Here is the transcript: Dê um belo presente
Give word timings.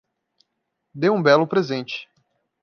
Dê 0.95 1.11
um 1.11 1.21
belo 1.21 1.45
presente 1.45 2.09